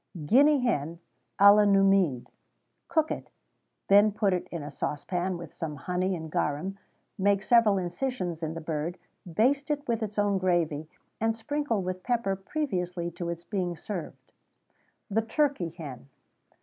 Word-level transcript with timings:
Guinea 0.25 0.59
Hen 0.61 0.97
à 1.39 1.55
la 1.55 1.63
Numide. 1.63 2.25
Cook 2.87 3.11
it; 3.11 3.29
then 3.87 4.11
put 4.11 4.33
it 4.33 4.47
in 4.51 4.63
a 4.63 4.71
saucepan 4.71 5.37
with 5.37 5.53
some 5.53 5.75
honey 5.75 6.15
and 6.15 6.31
garum; 6.31 6.79
make 7.19 7.43
several 7.43 7.77
incisions 7.77 8.41
in 8.41 8.55
the 8.55 8.61
bird; 8.61 8.97
baste 9.31 9.69
it 9.69 9.87
with 9.87 10.01
its 10.01 10.17
own 10.17 10.39
gravy, 10.39 10.89
and 11.19 11.35
sprinkle 11.37 11.83
with 11.83 12.01
pepper 12.01 12.35
previously 12.35 13.11
to 13.11 13.29
its 13.29 13.43
being 13.43 13.75
served.[XVII 13.77 15.13
101] 15.13 15.13
THE 15.23 15.29
TURKEY 15.31 15.69
HEN. 15.77 16.09